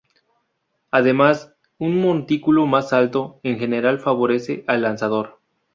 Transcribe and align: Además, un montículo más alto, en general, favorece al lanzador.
Además, 0.89 1.53
un 1.77 2.01
montículo 2.01 2.65
más 2.65 2.91
alto, 2.91 3.39
en 3.43 3.59
general, 3.59 3.99
favorece 3.99 4.63
al 4.65 4.81
lanzador. 4.81 5.39